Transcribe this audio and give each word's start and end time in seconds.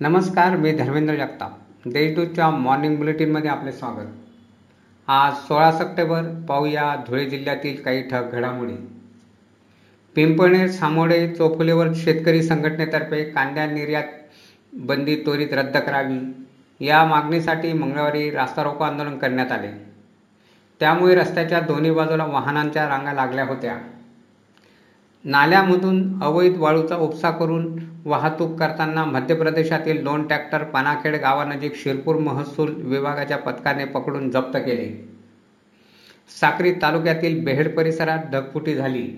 नमस्कार 0.00 0.56
मी 0.56 0.72
धर्मेंद्र 0.72 1.14
जगताप. 1.14 1.52
देशदूतच्या 1.86 2.50
मॉर्निंग 2.50 2.96
बुलेटिनमध्ये 2.96 3.50
आपले 3.50 3.72
स्वागत. 3.72 4.08
आज 5.06 5.32
सोळा 5.32 5.72
सप्टेंबर 5.72 6.44
पाहूया 6.48 6.96
धुळे 7.08 7.24
जिल्ह्यातील 7.24 7.82
काही 7.82 8.02
ठक 8.02 8.22
घडामोडी. 8.32 8.72
पिंपळनेर 10.14 10.70
सामोडे 10.70 11.34
चोफुलेवर 11.34 11.86
शेतकरी 11.94 12.42
संघटनेतर्फे 12.42 13.24
कांद्या 13.24 13.66
निर्यात 13.66 14.04
बंदी 14.72 15.16
त्वरित 15.16 15.48
रद्द 15.52 15.76
करावी. 15.76 16.46
या 16.80 17.04
मागणीसाठी 17.04 17.72
मंगळवारी 17.72 18.30
रास्ता 18.30 18.62
रोको 18.62 18.84
आंदोलन 18.84 19.18
करण्यात 19.18 19.52
आले. 19.52 19.84
त्यामुळे 20.80 21.14
रस्त्याच्या 21.14 21.60
दोन्ही 21.60 21.90
बाजूला 21.90 22.24
वाहनांच्या 22.24 22.88
रांगा 22.88 23.12
लागल्या 23.12 23.44
होत्या. 23.44 23.78
नाल्यामधून 25.26 26.22
अवैध 26.22 26.56
वाळूचा 26.56 26.96
उपसा 26.96 27.30
करून 27.30 27.78
वाहतूक 28.04 28.58
करताना 28.58 29.04
मध्य 29.04 29.34
प्रदेशातील 29.34 30.04
दोन 30.04 30.26
ट्रॅक्टर 30.26 30.64
पानाखेड 30.64 31.14
गावानजीक 31.14 31.76
शिरपूर 31.76 32.16
महसूल 32.16 32.74
विभागाच्या 32.74 33.38
पथकाने 33.38 33.84
पकडून 33.84 34.30
जप्त 34.30 34.56
केले. 34.56 35.08
साक्री 36.40 36.72
तालुक्यातील 36.72 37.44
बेहेड 37.44 37.76
परिसरात 37.76 38.18
ढगफुटी 38.32 38.74
झाली. 38.74 39.08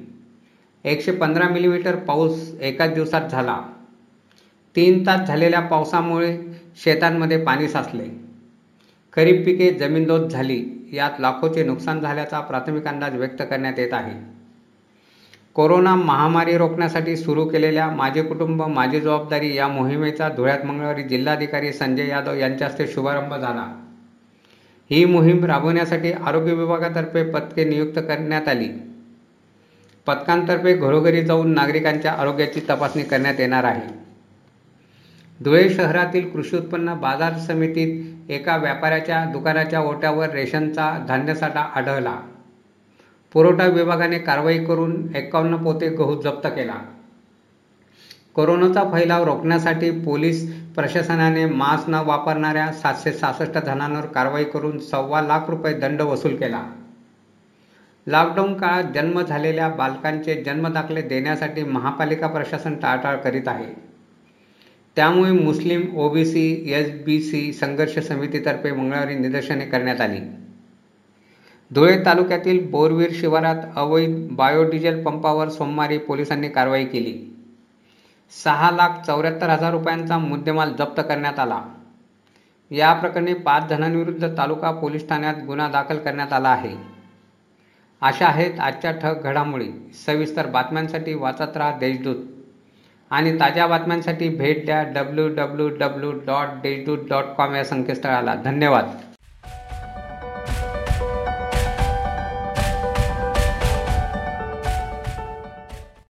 एकशे 0.85 1.13
पंधरा 1.13 1.49
मिलीमीटर 1.49 1.97
पाऊस 1.97 2.55
एकाच 2.61 2.95
दिवसात 2.95 3.29
झाला. 3.31 3.61
तीन 4.77 5.07
तास 5.07 5.29
झालेल्या 5.29 5.61
पावसामुळे 5.61 6.39
शेतांमध्ये 6.85 7.45
पाणी 7.45 7.69
साचले. 7.69 8.09
खरीप 9.13 9.45
पिके 9.45 9.71
जमीनदोत 9.71 10.29
झाली. 10.29 10.89
यात 10.93 11.11
लाखोचे 11.21 11.65
नुकसान 11.65 12.01
झाल्याचा 12.01 12.41
प्राथमिक 12.41 12.87
अंदाज 12.87 13.15
व्यक्त 13.15 13.43
करण्यात 13.51 13.79
येत 13.79 13.93
आहे. 13.93 14.38
कोरोना 15.59 15.95
महामारी 15.95 16.57
रोखण्यासाठी 16.57 17.17
सुरू 17.17 17.45
केलेल्या 17.45 17.91
माझे 17.91 18.23
कुटुंब 18.23 18.63
माझी 18.63 19.01
जबाबदारी 19.01 19.57
या 19.57 19.69
मोहिमेचा 19.69 20.29
धुळ्यात 20.29 20.67
मंगळवारी 20.67 21.03
जिल्हाधिकारी 21.03 21.73
संजय 21.73 22.09
यादव 22.09 22.35
यांच्या 22.35 22.67
हस्ते 22.67 22.87
शुभारंभ 22.87 23.35
झाला. 23.35 23.87
ही 24.91 25.05
मोहीम 25.05 25.45
राबवण्यासाठी 25.45 26.13
आरोग्य 26.13 26.53
विभागातर्फे 26.53 27.31
पथके 27.31 27.65
नियुक्त 27.65 27.99
करण्यात 27.99 28.49
आली. 28.49 28.69
पथकांतर्फे 30.07 30.77
घरोघरी 30.77 31.23
जाऊन 31.23 31.51
नागरिकांच्या 31.51 32.13
आरोग्याची 32.13 32.61
तपासणी 32.71 33.03
करण्यात 33.03 33.35
येणार 33.39 33.65
आहे. 33.65 33.95
धुळे 35.45 35.71
शहरातील 35.71 36.29
कृषी 36.29 36.57
उत्पन्न 36.57 36.95
बाजार 36.95 37.33
समितीत 37.33 38.31
एका 38.31 38.57
व्यापाऱ्याच्या 38.57 39.25
दुकानाच्या 39.25 39.81
ओट्यावर 39.81 40.31
रेशनचा 40.31 41.05
धान्यसाठा 41.09 41.61
आढळला. 41.61 42.21
पुरवठा 43.33 43.67
विभागाने 43.67 44.19
कारवाई 44.19 44.59
करून 44.59 45.17
एकावन्न 45.17 45.57
पोते 45.57 45.89
गहू 45.89 46.23
जप्त 46.23 46.47
केला. 46.47 46.75
कोरोनाचा 48.35 48.85
फैलाव 48.85 49.25
रोखण्यासाठी 49.25 49.91
पोलीस 49.91 50.55
प्रशासनाने 50.75 51.47
मास्क 51.47 51.89
न 51.89 51.95
वापरणाऱ्या 51.95 52.73
सातशे 52.73 53.13
सहासष्ट 53.13 53.59
जणांवर 53.59 54.07
कारवाई 54.07 54.45
करून 54.45 54.79
सव्वा 54.79 55.23
लाख 55.23 55.41
रुपये 55.49 55.75
दंड 55.75 56.03
वसूल 56.03 56.37
केला. 56.37 56.67
लॉकडाऊन 58.07 58.55
काळात 58.55 58.85
जन्म 58.95 59.23
झालेल्या 59.23 59.69
बालकांचे 59.69 60.43
जन्मदाखले 60.43 61.03
देण्यासाठी 61.03 61.65
महापालिका 61.65 62.27
प्रशासन 62.27 62.75
टाळटाळ 62.75 63.17
करीत 63.17 63.49
आहे. 63.49 63.75
त्यामुळे 64.97 65.31
मुस्लिम 65.31 65.97
ओबीसी 65.97 66.73
एस 66.75 67.05
बी 67.05 67.21
सी 67.21 67.53
संघर्ष 67.53 67.99
समितीतर्फे 67.99 68.73
मंगळवारी 68.73 69.15
निदर्शने 69.15 69.65
करण्यात 69.65 70.01
आली. 70.01 70.21
धुळे 71.75 72.05
तालुक्यातील 72.07 72.71
बोरवीर 72.71 73.11
शिवारात 73.13 73.57
अवैध 73.77 74.29
बायोडिझेल 74.33 75.03
पंपावर 75.05 75.49
सोमवारी 75.49 75.99
पोलिसांनी 75.99 76.49
कारवाई 76.49 76.85
केली. 76.85 77.37
सहा 78.45 78.71
लाख 78.71 78.89
चौऱ्याहत्तर 79.07 79.51
हजार 79.51 79.73
रुपयांचा 79.73 80.19
मुद्देमाल 80.19 80.73
जप्त 80.73 81.01
करण्यात 81.01 81.39
आला. 81.39 81.63
या 82.71 82.93
प्रकरणी 82.93 83.35
पाच 83.35 83.69
जणांविरुद्ध 83.69 84.39
तालुका 84.39 84.71
पोलीस 84.71 85.09
ठाण्यात 85.09 85.35
गुन्हा 85.47 85.69
दाखल 85.69 85.99
करण्यात 85.99 86.33
आला 86.33 86.49
आहे. 86.49 86.77
अशा 88.01 88.27
आहेत 88.27 88.61
आजच्या 88.61 88.93
ठग 88.93 89.15
घडामोडी. 89.23 89.93
सविस्तर 90.07 90.47
बातम्यांसाठी 90.47 91.15
वाचत 91.15 91.57
राहा 91.57 91.79
देशदूत. 91.79 92.17
आणि 93.11 93.41
ताज्या 93.41 93.67
बातम्यांसाठी 93.67 94.29
भेट 94.29 94.65
द्या 94.65 94.83
W 94.83 95.29
W 95.29 95.69
W 95.69 96.13
dot 96.13 96.47
Deshdoot 96.63 96.99
dot 97.09 97.25
com 97.25 97.55
या 97.55 97.65
संकेतस्थळाला. 97.65 98.35
धन्यवाद. 98.35 98.91